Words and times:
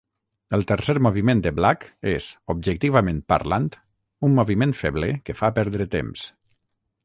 El 0.57 0.63
tercer 0.69 0.93
moviment 1.07 1.43
de 1.47 1.51
Black 1.59 1.85
és, 2.13 2.31
objectivament 2.55 3.21
parlant, 3.35 3.69
un 4.29 4.35
moviment 4.41 4.77
feble 4.83 5.15
que 5.29 5.41
fa 5.43 5.55
perdre 5.61 5.89
temps. 5.99 6.29